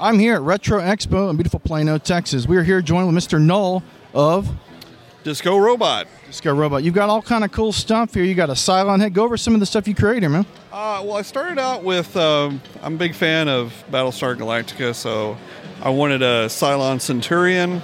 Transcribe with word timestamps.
I'm 0.00 0.18
here 0.18 0.36
at 0.36 0.40
Retro 0.40 0.80
Expo 0.80 1.28
in 1.28 1.36
beautiful 1.36 1.60
Plano, 1.60 1.98
Texas. 1.98 2.46
We're 2.46 2.62
here 2.62 2.80
joined 2.80 3.14
with 3.14 3.22
Mr. 3.22 3.38
Null 3.38 3.82
of 4.14 4.50
Disco 5.24 5.58
Robot. 5.58 6.06
Disco 6.26 6.54
Robot. 6.54 6.82
You've 6.82 6.94
got 6.94 7.10
all 7.10 7.20
kind 7.20 7.44
of 7.44 7.52
cool 7.52 7.70
stuff 7.70 8.14
here. 8.14 8.24
You 8.24 8.34
got 8.34 8.48
a 8.48 8.54
Cylon 8.54 9.00
head. 9.00 9.12
Go 9.12 9.24
over 9.24 9.36
some 9.36 9.52
of 9.52 9.60
the 9.60 9.66
stuff 9.66 9.86
you 9.86 9.94
created, 9.94 10.30
man. 10.30 10.46
Uh, 10.72 11.02
well, 11.04 11.16
I 11.16 11.22
started 11.22 11.58
out 11.58 11.84
with 11.84 12.16
um, 12.16 12.62
I'm 12.82 12.94
a 12.94 12.96
big 12.96 13.14
fan 13.14 13.46
of 13.50 13.74
Battlestar 13.90 14.34
Galactica, 14.36 14.94
so 14.94 15.36
I 15.82 15.90
wanted 15.90 16.22
a 16.22 16.46
Cylon 16.46 16.98
Centurion. 16.98 17.82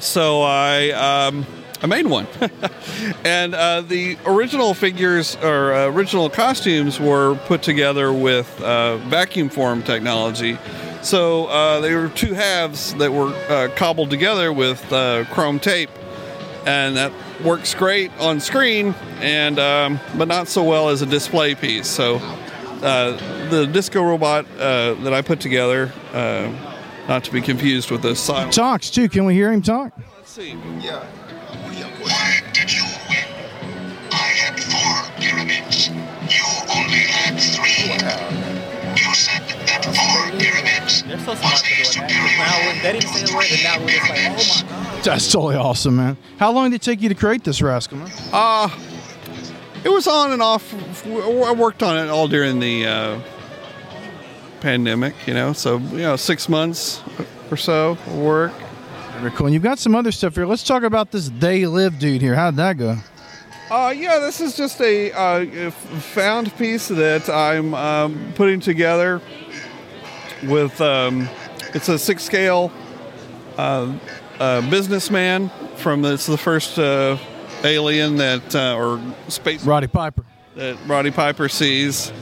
So 0.00 0.42
I 0.42 0.90
um, 0.90 1.46
I 1.80 1.86
made 1.86 2.08
one, 2.08 2.26
and 3.24 3.54
uh, 3.54 3.82
the 3.82 4.18
original 4.26 4.74
figures 4.74 5.36
or 5.36 5.72
uh, 5.72 5.86
original 5.86 6.28
costumes 6.28 6.98
were 6.98 7.36
put 7.46 7.62
together 7.62 8.12
with 8.12 8.60
uh, 8.60 8.96
vacuum 8.96 9.48
form 9.48 9.84
technology. 9.84 10.58
So 11.02 11.46
uh, 11.46 11.80
they 11.80 11.94
were 11.94 12.08
two 12.08 12.34
halves 12.34 12.94
that 12.94 13.12
were 13.12 13.34
uh, 13.48 13.68
cobbled 13.76 14.10
together 14.10 14.52
with 14.52 14.92
uh, 14.92 15.24
chrome 15.26 15.58
tape, 15.60 15.90
and 16.66 16.96
that 16.96 17.12
works 17.44 17.74
great 17.74 18.10
on 18.18 18.40
screen, 18.40 18.94
and 19.20 19.58
um, 19.58 20.00
but 20.16 20.28
not 20.28 20.48
so 20.48 20.62
well 20.62 20.88
as 20.88 21.00
a 21.02 21.06
display 21.06 21.54
piece. 21.54 21.86
So 21.86 22.16
uh, 22.16 23.48
the 23.48 23.66
disco 23.66 24.02
robot 24.02 24.44
uh, 24.58 24.94
that 24.94 25.12
I 25.12 25.22
put 25.22 25.40
together, 25.40 25.92
uh, 26.12 26.52
not 27.08 27.24
to 27.24 27.32
be 27.32 27.40
confused 27.40 27.90
with 27.90 28.02
the 28.02 28.10
Cylon. 28.10 28.50
Talks 28.50 28.90
too. 28.90 29.08
Can 29.08 29.24
we 29.24 29.34
hear 29.34 29.52
him 29.52 29.62
talk? 29.62 29.92
Let's 30.16 30.30
see. 30.30 30.50
Yeah. 30.80 31.04
Why 32.02 32.40
did 32.52 32.72
you 32.72 32.84
they 42.82 42.92
didn't 42.92 43.08
say 43.08 43.32
a 43.32 43.36
word, 43.36 43.46
and 43.50 43.62
now 43.62 43.78
we're 43.80 43.88
just 43.88 44.08
like, 44.08 44.18
oh 44.20 44.62
my 44.62 44.70
god. 44.70 45.04
That's 45.04 45.32
totally 45.32 45.56
awesome, 45.56 45.96
man. 45.96 46.16
How 46.38 46.52
long 46.52 46.70
did 46.70 46.76
it 46.76 46.82
take 46.82 47.00
you 47.00 47.08
to 47.08 47.14
create 47.14 47.44
this 47.44 47.62
rascal, 47.62 47.98
man? 47.98 48.10
Uh, 48.32 48.68
it 49.84 49.88
was 49.88 50.06
on 50.06 50.32
and 50.32 50.42
off. 50.42 50.74
I 51.06 51.52
worked 51.52 51.82
on 51.82 51.96
it 51.96 52.08
all 52.08 52.28
during 52.28 52.58
the 52.60 52.86
uh, 52.86 53.20
pandemic, 54.60 55.14
you 55.26 55.34
know, 55.34 55.52
so, 55.52 55.78
you 55.78 55.98
know, 55.98 56.16
six 56.16 56.48
months 56.48 57.02
or 57.50 57.56
so 57.56 57.92
of 57.92 58.16
work. 58.16 58.52
Very 59.18 59.30
cool. 59.32 59.46
And 59.46 59.54
you've 59.54 59.62
got 59.62 59.78
some 59.78 59.94
other 59.94 60.12
stuff 60.12 60.34
here. 60.34 60.46
Let's 60.46 60.64
talk 60.64 60.82
about 60.82 61.10
this 61.10 61.30
They 61.38 61.66
Live 61.66 61.98
dude 61.98 62.20
here. 62.20 62.34
How'd 62.34 62.56
that 62.56 62.76
go? 62.76 62.96
Uh, 63.70 63.92
yeah, 63.96 64.18
this 64.18 64.40
is 64.40 64.56
just 64.56 64.80
a 64.80 65.12
uh, 65.12 65.70
found 65.70 66.56
piece 66.56 66.88
that 66.88 67.28
I'm 67.28 67.74
um, 67.74 68.32
putting 68.34 68.60
together 68.60 69.20
with. 70.44 70.80
Um, 70.80 71.28
it's 71.74 71.88
a 71.88 71.98
six 71.98 72.22
scale 72.22 72.72
uh, 73.56 73.92
uh, 74.38 74.68
businessman 74.70 75.50
from. 75.76 76.04
It's 76.04 76.26
the 76.26 76.38
first 76.38 76.78
uh, 76.78 77.16
alien 77.64 78.16
that 78.16 78.54
uh, 78.54 78.76
or 78.76 79.00
space 79.28 79.64
Roddy 79.64 79.86
Piper. 79.86 80.24
that 80.56 80.76
Roddy 80.86 81.10
Piper 81.10 81.48
sees, 81.48 82.12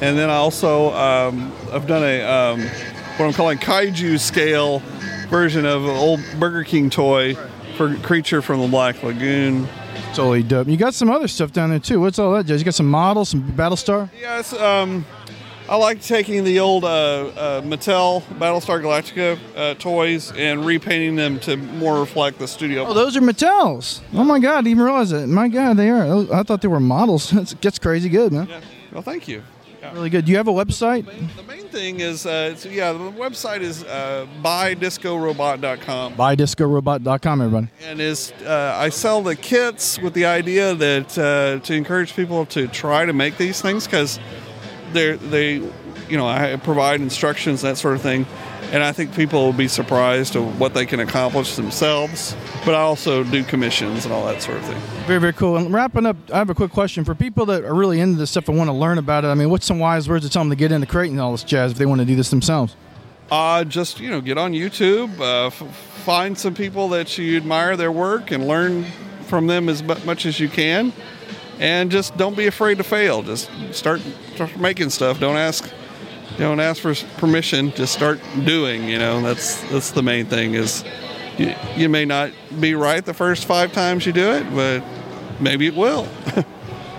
and 0.00 0.18
then 0.18 0.30
I 0.30 0.34
also 0.34 0.92
um, 0.92 1.52
I've 1.72 1.86
done 1.86 2.02
a 2.02 2.22
um, 2.22 2.60
what 3.16 3.26
I'm 3.26 3.32
calling 3.32 3.58
kaiju 3.58 4.18
scale 4.18 4.80
version 5.28 5.64
of 5.66 5.84
an 5.84 5.90
old 5.90 6.20
Burger 6.38 6.64
King 6.64 6.90
toy 6.90 7.34
for 7.76 7.94
creature 7.96 8.42
from 8.42 8.60
the 8.60 8.68
Black 8.68 9.02
Lagoon. 9.02 9.68
Totally 10.14 10.42
dope. 10.42 10.68
You 10.68 10.76
got 10.76 10.92
some 10.92 11.10
other 11.10 11.26
stuff 11.26 11.52
down 11.52 11.70
there 11.70 11.78
too. 11.78 11.98
What's 12.00 12.18
all 12.18 12.32
that, 12.34 12.44
Judge? 12.44 12.60
You 12.60 12.64
got 12.66 12.74
some 12.74 12.90
models, 12.90 13.30
some 13.30 13.42
Battlestar? 13.52 14.10
Yes, 14.18 14.52
um, 14.52 15.06
I 15.68 15.76
like 15.76 16.02
taking 16.02 16.44
the 16.44 16.60
old 16.60 16.84
uh, 16.84 16.88
uh, 16.88 17.62
Mattel 17.62 18.22
Battlestar 18.38 18.82
Galactica 18.82 19.38
uh, 19.56 19.74
toys 19.74 20.32
and 20.32 20.66
repainting 20.66 21.16
them 21.16 21.38
to 21.40 21.56
more 21.56 22.00
reflect 22.00 22.38
the 22.38 22.48
studio. 22.48 22.84
Oh, 22.86 22.92
those 22.92 23.16
are 23.16 23.20
Mattels. 23.20 24.00
Oh 24.12 24.24
my 24.24 24.38
God, 24.38 24.54
I 24.54 24.56
didn't 24.58 24.72
even 24.72 24.84
realize 24.84 25.12
it. 25.12 25.26
My 25.28 25.48
God, 25.48 25.76
they 25.76 25.88
are. 25.88 26.32
I 26.34 26.42
thought 26.42 26.60
they 26.62 26.68
were 26.68 26.80
models. 26.80 27.32
It 27.52 27.60
gets 27.60 27.78
crazy 27.78 28.08
good, 28.08 28.32
man. 28.32 28.48
Yeah. 28.48 28.60
Well, 28.92 29.02
thank 29.02 29.28
you. 29.28 29.42
Yeah. 29.80 29.92
Really 29.94 30.10
good. 30.10 30.24
Do 30.26 30.30
you 30.32 30.36
have 30.36 30.46
a 30.48 30.52
website? 30.52 31.06
The 31.36 31.42
main 31.44 31.64
thing 31.68 31.98
is, 32.00 32.24
uh, 32.26 32.50
it's, 32.52 32.64
yeah, 32.66 32.92
the 32.92 32.98
website 32.98 33.62
is 33.62 33.82
uh, 33.84 34.26
buydiscorobot.com. 34.42 36.14
BuyDiscoRobot.com, 36.14 37.40
everybody. 37.40 37.68
and 37.82 38.00
is 38.00 38.32
uh, 38.44 38.74
I 38.76 38.90
sell 38.90 39.22
the 39.22 39.34
kits 39.36 39.98
with 39.98 40.14
the 40.14 40.24
idea 40.26 40.74
that 40.74 41.18
uh, 41.18 41.58
to 41.64 41.74
encourage 41.74 42.14
people 42.14 42.46
to 42.46 42.68
try 42.68 43.04
to 43.06 43.12
make 43.12 43.36
these 43.38 43.60
things 43.60 43.86
because 43.86 44.20
they 44.92 45.16
they 45.16 45.54
you 46.08 46.16
know 46.16 46.26
I 46.26 46.56
provide 46.56 47.00
instructions 47.00 47.62
that 47.62 47.78
sort 47.78 47.94
of 47.94 48.02
thing, 48.02 48.26
and 48.72 48.82
I 48.82 48.92
think 48.92 49.14
people 49.14 49.44
will 49.44 49.52
be 49.52 49.68
surprised 49.68 50.36
of 50.36 50.60
what 50.60 50.74
they 50.74 50.86
can 50.86 51.00
accomplish 51.00 51.56
themselves. 51.56 52.36
But 52.64 52.74
I 52.74 52.80
also 52.80 53.24
do 53.24 53.42
commissions 53.44 54.04
and 54.04 54.12
all 54.14 54.24
that 54.26 54.40
sort 54.42 54.58
of 54.58 54.64
thing. 54.64 54.78
Very, 55.06 55.20
very 55.20 55.32
cool. 55.32 55.56
And 55.56 55.72
wrapping 55.72 56.06
up, 56.06 56.16
I 56.32 56.38
have 56.38 56.50
a 56.50 56.54
quick 56.54 56.70
question 56.70 57.04
for 57.04 57.14
people 57.14 57.46
that 57.46 57.64
are 57.64 57.74
really 57.74 57.98
into 58.00 58.18
this 58.18 58.30
stuff 58.30 58.48
and 58.48 58.56
want 58.56 58.68
to 58.68 58.74
learn 58.74 58.98
about 58.98 59.24
it. 59.24 59.28
I 59.28 59.34
mean, 59.34 59.50
what's 59.50 59.66
some 59.66 59.78
wise 59.78 60.08
words 60.08 60.24
to 60.24 60.30
tell 60.30 60.42
them 60.42 60.50
to 60.50 60.56
get 60.56 60.70
into 60.70 60.86
creating 60.86 61.18
all 61.18 61.32
this 61.32 61.42
jazz 61.44 61.72
if 61.72 61.78
they 61.78 61.86
want 61.86 62.00
to 62.00 62.04
do 62.04 62.14
this 62.14 62.30
themselves? 62.30 62.76
Uh, 63.30 63.64
just 63.64 63.98
you 63.98 64.10
know, 64.10 64.20
get 64.20 64.36
on 64.36 64.52
YouTube, 64.52 65.18
uh, 65.18 65.46
f- 65.46 65.54
find 66.04 66.36
some 66.36 66.54
people 66.54 66.88
that 66.90 67.16
you 67.16 67.36
admire 67.36 67.76
their 67.76 67.90
work, 67.90 68.30
and 68.30 68.46
learn 68.46 68.84
from 69.26 69.46
them 69.46 69.68
as 69.70 69.82
mu- 69.82 69.94
much 70.04 70.26
as 70.26 70.38
you 70.38 70.48
can. 70.48 70.92
And 71.62 71.92
just 71.92 72.16
don't 72.16 72.36
be 72.36 72.48
afraid 72.48 72.78
to 72.78 72.84
fail. 72.84 73.22
Just 73.22 73.48
start, 73.72 74.00
start 74.34 74.56
making 74.58 74.90
stuff. 74.90 75.20
Don't 75.20 75.36
ask, 75.36 75.72
don't 76.36 76.58
ask 76.58 76.82
for 76.82 76.92
permission. 77.18 77.70
Just 77.70 77.92
start 77.92 78.20
doing. 78.44 78.88
You 78.88 78.98
know, 78.98 79.22
that's 79.22 79.62
that's 79.70 79.92
the 79.92 80.02
main 80.02 80.26
thing. 80.26 80.54
Is 80.54 80.84
you, 81.38 81.54
you 81.76 81.88
may 81.88 82.04
not 82.04 82.32
be 82.60 82.74
right 82.74 83.04
the 83.04 83.14
first 83.14 83.44
five 83.44 83.72
times 83.72 84.04
you 84.04 84.12
do 84.12 84.32
it, 84.32 84.52
but 84.52 84.82
maybe 85.40 85.68
it 85.68 85.76
will. 85.76 86.08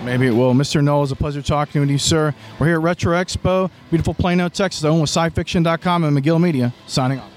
Maybe 0.02 0.26
it 0.26 0.32
will. 0.32 0.52
Mr. 0.52 0.84
Noel, 0.84 1.04
it's 1.04 1.12
a 1.12 1.16
pleasure 1.16 1.40
talking 1.40 1.80
with 1.80 1.88
you, 1.88 1.96
sir. 1.96 2.34
We're 2.58 2.66
here 2.66 2.76
at 2.76 2.82
Retro 2.82 3.14
Expo, 3.14 3.70
beautiful 3.88 4.12
Plano, 4.12 4.50
Texas, 4.50 4.84
owned 4.84 5.00
with 5.00 5.08
scifiction.com 5.08 6.04
and 6.04 6.14
McGill 6.14 6.38
Media. 6.38 6.74
Signing 6.86 7.20
off. 7.20 7.33